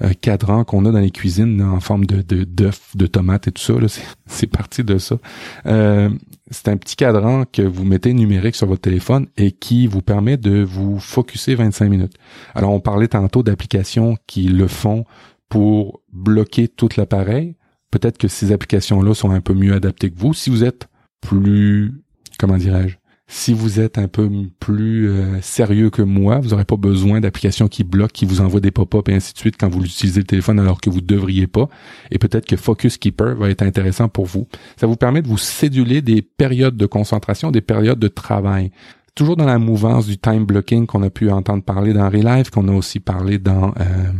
[0.00, 3.62] euh, cadran qu'on a dans les cuisines en forme de d'œufs, de, tomates et tout
[3.62, 3.74] ça.
[4.26, 5.18] C'est parti de ça.
[5.66, 6.08] Euh,
[6.50, 10.36] c'est un petit cadran que vous mettez numérique sur votre téléphone et qui vous permet
[10.36, 12.14] de vous focuser 25 minutes.
[12.54, 15.04] Alors, on parlait tantôt d'applications qui le font
[15.48, 17.56] pour bloquer tout l'appareil.
[17.90, 20.32] Peut-être que ces applications-là sont un peu mieux adaptées que vous.
[20.32, 20.88] Si vous êtes
[21.20, 21.92] plus,
[22.38, 22.96] comment dirais-je,
[23.30, 27.68] si vous êtes un peu plus euh, sérieux que moi, vous n'aurez pas besoin d'applications
[27.68, 30.26] qui bloquent, qui vous envoient des pop-up et ainsi de suite quand vous utilisez le
[30.26, 31.68] téléphone alors que vous devriez pas.
[32.10, 34.48] Et peut-être que Focus Keeper va être intéressant pour vous.
[34.78, 38.72] Ça vous permet de vous céduler des périodes de concentration, des périodes de travail.
[39.14, 42.66] Toujours dans la mouvance du time blocking qu'on a pu entendre parler dans Relive, qu'on
[42.68, 44.12] a aussi parlé dans euh,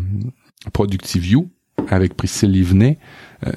[0.74, 1.50] Productive View
[1.88, 2.98] avec Priscille Livenet,
[3.46, 3.52] euh,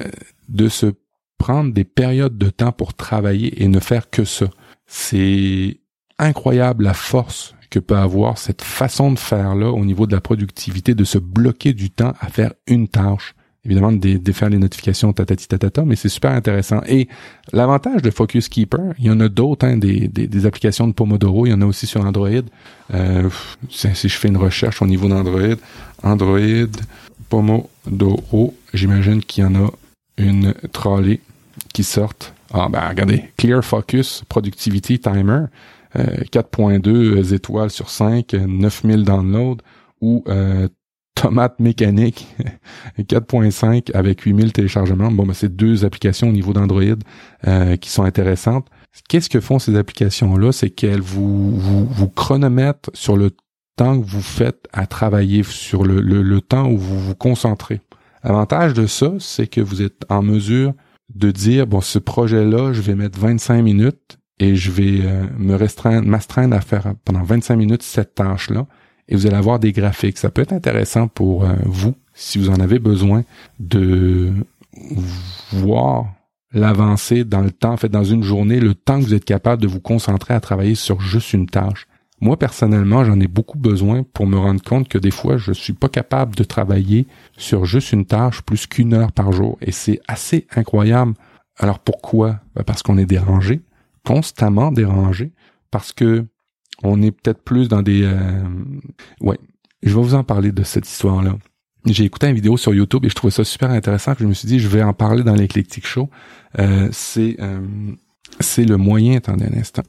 [0.48, 0.94] de se
[1.38, 4.46] prendre des périodes de temps pour travailler et ne faire que ça.
[4.94, 5.78] C'est
[6.20, 10.20] incroyable la force que peut avoir cette façon de faire là au niveau de la
[10.20, 13.34] productivité, de se bloquer du temps à faire une tâche.
[13.64, 16.82] Évidemment, de défaire les notifications tatati tatata, mais c'est super intéressant.
[16.88, 17.08] Et
[17.54, 21.46] l'avantage de Focus Keeper, il y en a d'autres, hein, des, des, applications de Pomodoro,
[21.46, 22.30] il y en a aussi sur Android.
[22.94, 23.30] Euh,
[23.70, 25.56] si je fais une recherche au niveau d'Android,
[26.04, 26.68] Android
[27.30, 29.70] Pomodoro, j'imagine qu'il y en a
[30.18, 31.22] une trolley
[31.72, 35.46] qui sortent ah ben regardez, Clear Focus Productivity Timer,
[35.96, 39.58] 4.2 euh, étoiles sur 5, 9000 downloads,
[40.02, 40.68] ou euh,
[41.16, 42.36] Tomate Mécanique
[43.00, 45.12] 4.5 avec 8000 téléchargements.
[45.12, 46.82] Bon, ben, c'est deux applications au niveau d'Android
[47.48, 48.68] euh, qui sont intéressantes.
[49.08, 50.52] Qu'est-ce que font ces applications-là?
[50.52, 53.32] C'est qu'elles vous, vous, vous chronomètrent sur le
[53.76, 57.82] temps que vous faites à travailler, sur le, le, le temps où vous vous concentrez.
[58.24, 60.74] L'avantage de ça, c'est que vous êtes en mesure
[61.16, 65.56] de dire bon ce projet-là, je vais mettre 25 minutes et je vais euh, me
[65.56, 68.68] restreindre, m'astreindre à faire pendant 25 minutes cette tâche-là
[69.08, 70.18] et vous allez avoir des graphiques.
[70.18, 73.24] Ça peut être intéressant pour euh, vous si vous en avez besoin
[73.60, 74.32] de
[75.52, 76.06] voir
[76.54, 79.62] l'avancée dans le temps, en fait dans une journée, le temps que vous êtes capable
[79.62, 81.88] de vous concentrer à travailler sur juste une tâche.
[82.22, 85.74] Moi, personnellement, j'en ai beaucoup besoin pour me rendre compte que des fois, je suis
[85.74, 89.58] pas capable de travailler sur juste une tâche plus qu'une heure par jour.
[89.62, 91.16] Et c'est assez incroyable.
[91.58, 92.40] Alors pourquoi?
[92.56, 93.62] Ben, parce qu'on est dérangé,
[94.06, 95.32] constamment dérangé,
[95.72, 96.26] parce que
[96.84, 98.04] on est peut-être plus dans des...
[98.04, 98.44] Euh...
[99.20, 99.40] Ouais,
[99.84, 101.38] je vais vous en parler de cette histoire-là.
[101.86, 104.14] J'ai écouté une vidéo sur YouTube et je trouvais ça super intéressant.
[104.20, 106.10] je me suis dit, je vais en parler dans l'éclectique show.
[106.60, 107.60] Euh, c'est euh,
[108.40, 109.18] c'est le moyen.
[109.18, 109.84] Attendez un instant.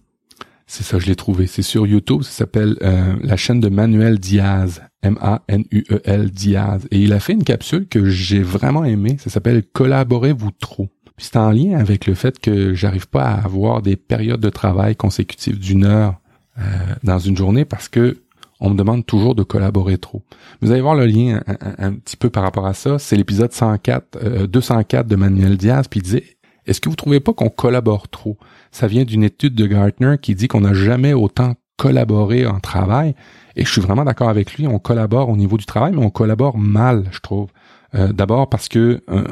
[0.72, 1.46] C'est ça, je l'ai trouvé.
[1.46, 2.22] C'est sur YouTube.
[2.22, 4.80] Ça s'appelle euh, la chaîne de Manuel Diaz.
[5.02, 6.88] M-A-N-U-E-L Diaz.
[6.90, 9.18] Et il a fait une capsule que j'ai vraiment aimée.
[9.18, 10.88] Ça s'appelle Collaborez-vous trop.
[11.14, 14.48] Puis c'est en lien avec le fait que j'arrive pas à avoir des périodes de
[14.48, 16.14] travail consécutives d'une heure
[16.58, 16.62] euh,
[17.04, 18.22] dans une journée parce que
[18.58, 20.22] on me demande toujours de collaborer trop.
[20.62, 21.42] Vous allez voir le lien
[21.76, 22.98] un, petit peu par rapport à ça.
[22.98, 25.87] C'est l'épisode 104, 204 euh, de Manuel Diaz.
[25.87, 26.24] Puis il disait
[26.66, 28.38] est-ce que vous trouvez pas qu'on collabore trop?
[28.72, 33.14] Ça vient d'une étude de Gartner qui dit qu'on n'a jamais autant collaboré en travail.
[33.56, 34.66] Et je suis vraiment d'accord avec lui.
[34.66, 37.48] On collabore au niveau du travail, mais on collabore mal, je trouve.
[37.94, 39.24] Euh, d'abord parce que euh,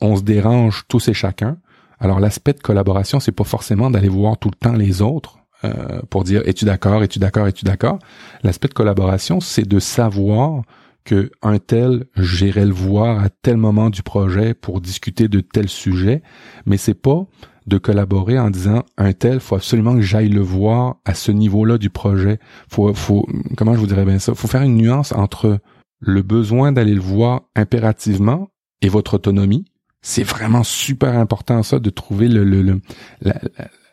[0.00, 1.58] on se dérange tous et chacun.
[2.00, 6.00] Alors l'aspect de collaboration, c'est pas forcément d'aller voir tout le temps les autres euh,
[6.10, 7.98] pour dire es-tu d'accord, es-tu d'accord, es-tu d'accord?
[8.42, 10.62] L'aspect de collaboration, c'est de savoir
[11.04, 15.68] que un tel, j'irai le voir à tel moment du projet pour discuter de tel
[15.68, 16.22] sujet,
[16.66, 17.26] mais c'est pas
[17.68, 21.78] de collaborer en disant un tel, faut absolument que j'aille le voir à ce niveau-là
[21.78, 22.38] du projet.
[22.68, 23.26] Faut, faut,
[23.56, 24.34] comment je vous dirais bien ça?
[24.34, 25.58] Faut faire une nuance entre
[26.00, 28.48] le besoin d'aller le voir impérativement
[28.82, 29.64] et votre autonomie.
[30.00, 32.80] C'est vraiment super important ça de trouver le, le,
[33.20, 33.34] la,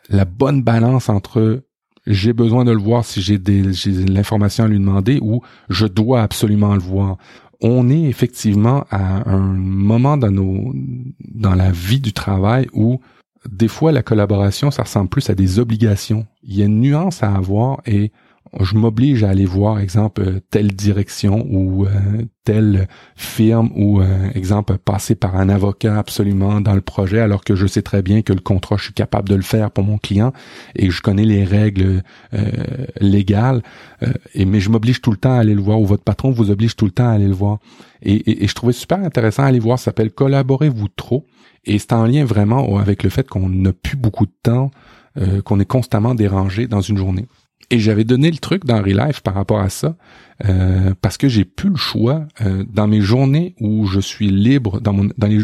[0.08, 1.62] la bonne balance entre
[2.06, 3.38] j'ai besoin de le voir si j'ai
[4.06, 7.16] l'information à lui demander ou je dois absolument le voir.
[7.60, 10.72] On est effectivement à un moment dans nos
[11.34, 13.00] dans la vie du travail où
[13.50, 16.26] des fois la collaboration ça ressemble plus à des obligations.
[16.42, 18.12] Il y a une nuance à avoir et
[18.60, 21.90] je m'oblige à aller voir, exemple, euh, telle direction ou euh,
[22.44, 27.54] telle firme ou, euh, exemple, passer par un avocat absolument dans le projet alors que
[27.54, 29.98] je sais très bien que le contrat, je suis capable de le faire pour mon
[29.98, 30.32] client
[30.74, 32.02] et je connais les règles
[33.00, 33.62] légales.
[34.34, 36.50] et, mais je m'oblige tout le temps à aller le voir ou votre patron vous
[36.50, 37.58] oblige tout le temps à aller le voir.
[38.02, 39.78] Et, je trouvais super intéressant à aller voir.
[39.78, 41.26] Ça s'appelle Collaborez-vous trop?
[41.64, 44.70] Et c'est en lien vraiment avec le fait qu'on n'a plus beaucoup de temps,
[45.44, 47.26] qu'on est constamment dérangé dans une journée.
[47.70, 49.96] Et j'avais donné le truc dans Relife par rapport à ça,
[50.44, 54.80] euh, parce que j'ai plus le choix euh, dans mes journées où je suis libre,
[54.80, 55.40] dans, mon, dans, les,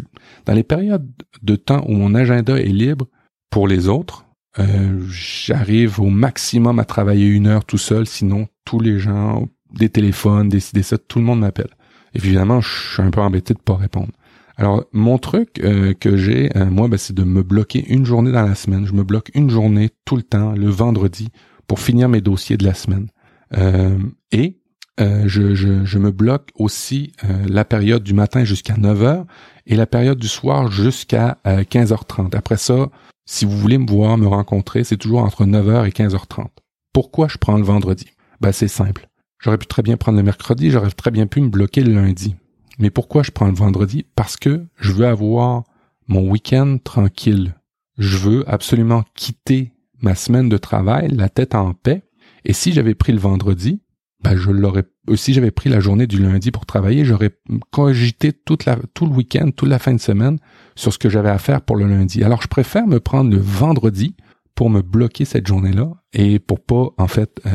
[0.46, 1.08] dans les périodes
[1.42, 3.08] de temps où mon agenda est libre
[3.50, 4.24] pour les autres,
[4.61, 9.88] euh, j'arrive au maximum à travailler une heure tout seul, sinon tous les gens, des
[9.88, 11.70] téléphones, des, ça, tout le monde m'appelle.
[12.14, 14.12] Évidemment, je suis un peu embêté de pas répondre.
[14.58, 18.54] Alors, mon truc que j'ai, moi, ben, c'est de me bloquer une journée dans la
[18.54, 18.87] semaine.
[18.87, 21.30] Je me bloque une journée tout le temps, le vendredi,
[21.66, 23.09] pour finir mes dossiers de la semaine.
[23.57, 23.98] Euh,
[24.31, 24.59] et
[25.01, 29.25] euh, je, me bloque aussi euh, la période du matin jusqu'à 9h
[29.66, 32.37] et la période du soir jusqu'à 15h30.
[32.37, 32.88] Après ça,
[33.25, 36.48] si vous voulez me voir, me rencontrer, c'est toujours entre 9h et 15h30.
[36.92, 38.07] Pourquoi je prends le vendredi?
[38.40, 39.09] Ben, c'est simple.
[39.38, 42.37] J'aurais pu très bien prendre le mercredi, j'aurais très bien pu me bloquer le lundi.
[42.79, 44.05] Mais pourquoi je prends le vendredi?
[44.14, 45.64] Parce que je veux avoir
[46.09, 47.55] mon week-end tranquille.
[47.98, 49.71] Je veux absolument quitter
[50.03, 52.03] ma semaine de travail, la tête en paix.
[52.45, 53.81] Et si j'avais pris le vendredi,
[54.23, 54.85] ben je l'aurais.
[55.11, 57.31] Euh, si j'avais pris la journée du lundi pour travailler, j'aurais
[57.71, 60.38] cogité tout le week-end, toute la fin de semaine
[60.75, 62.23] sur ce que j'avais à faire pour le lundi.
[62.23, 64.15] Alors je préfère me prendre le vendredi
[64.55, 67.51] pour me bloquer cette journée-là et pour pas en fait euh,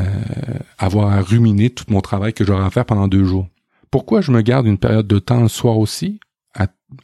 [0.78, 3.48] avoir à ruminer tout mon travail que j'aurai à faire pendant deux jours.
[3.90, 6.20] Pourquoi je me garde une période de temps le soir aussi?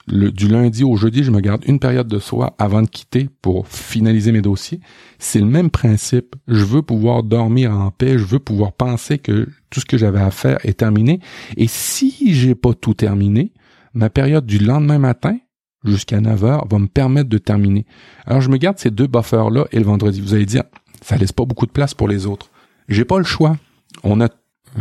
[0.06, 3.68] Du lundi au jeudi, je me garde une période de soir avant de quitter pour
[3.68, 4.80] finaliser mes dossiers.
[5.18, 6.36] C'est le même principe.
[6.48, 8.16] Je veux pouvoir dormir en paix.
[8.16, 11.20] Je veux pouvoir penser que tout ce que j'avais à faire est terminé.
[11.56, 13.52] Et si j'ai pas tout terminé,
[13.92, 15.36] ma période du lendemain matin
[15.84, 17.84] jusqu'à 9 heures va me permettre de terminer.
[18.24, 20.20] Alors, je me garde ces deux buffers-là et le vendredi.
[20.20, 20.64] Vous allez dire,
[21.02, 22.50] ça laisse pas beaucoup de place pour les autres.
[22.88, 23.56] J'ai pas le choix.
[24.02, 24.28] On a,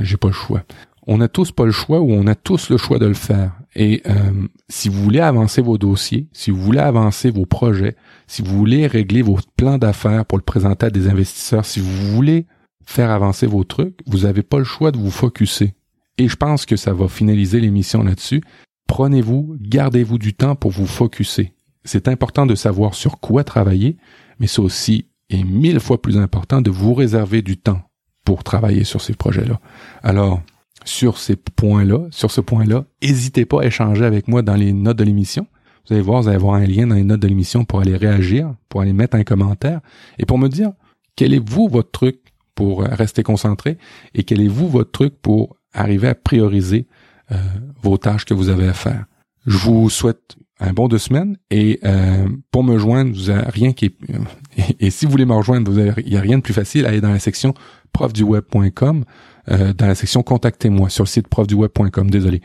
[0.01, 0.63] j'ai pas le choix
[1.07, 3.51] on n'a tous pas le choix ou on a tous le choix de le faire.
[3.75, 7.95] Et euh, si vous voulez avancer vos dossiers, si vous voulez avancer vos projets,
[8.27, 12.13] si vous voulez régler vos plans d'affaires pour le présenter à des investisseurs, si vous
[12.13, 12.45] voulez
[12.85, 15.73] faire avancer vos trucs, vous n'avez pas le choix de vous focuser.
[16.17, 18.43] Et je pense que ça va finaliser l'émission là-dessus.
[18.87, 21.53] Prenez-vous, gardez-vous du temps pour vous focuser.
[21.83, 23.97] C'est important de savoir sur quoi travailler,
[24.39, 27.81] mais c'est aussi et mille fois plus important de vous réserver du temps
[28.23, 29.59] pour travailler sur ces projets-là.
[30.03, 30.41] Alors,
[30.85, 34.97] sur ces points-là, sur ce point-là, n'hésitez pas à échanger avec moi dans les notes
[34.97, 35.47] de l'émission.
[35.87, 37.97] Vous allez voir, vous allez avoir un lien dans les notes de l'émission pour aller
[37.97, 39.81] réagir, pour aller mettre un commentaire
[40.17, 40.71] et pour me dire
[41.15, 42.19] quel est vous votre truc
[42.55, 43.77] pour rester concentré
[44.13, 46.87] et quel est vous votre truc pour arriver à prioriser
[47.31, 47.37] euh,
[47.81, 49.05] vos tâches que vous avez à faire.
[49.45, 53.73] Je vous souhaite un bon deux semaines et euh, pour me joindre, vous avez rien
[53.73, 53.95] qui est,
[54.79, 56.85] et, si vous voulez me rejoindre, il n'y a rien de plus facile.
[56.85, 57.53] Allez dans la section
[57.91, 59.03] profduweb.com,
[59.51, 62.09] euh, dans la section contactez-moi sur le site profduweb.com.
[62.09, 62.41] Désolé.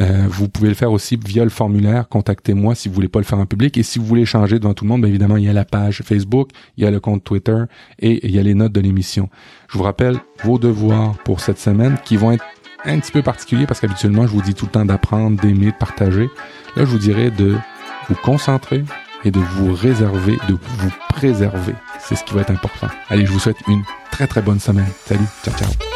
[0.00, 3.24] Euh, vous pouvez le faire aussi via le formulaire contactez-moi si vous voulez pas le
[3.24, 5.44] faire en public et si vous voulez changer devant tout le monde, bien évidemment il
[5.44, 7.64] y a la page Facebook, il y a le compte Twitter
[7.98, 9.28] et il y a les notes de l'émission.
[9.68, 12.44] Je vous rappelle vos devoirs pour cette semaine qui vont être
[12.84, 15.76] un petit peu particuliers parce qu'habituellement je vous dis tout le temps d'apprendre, d'aimer, de
[15.78, 16.28] partager.
[16.76, 17.56] Là je vous dirais de
[18.08, 18.84] vous concentrer
[19.24, 21.74] et de vous réserver, de vous préserver.
[22.00, 22.88] C'est ce qui va être important.
[23.08, 24.88] Allez, je vous souhaite une très très bonne semaine.
[25.06, 25.91] Salut, ciao ciao.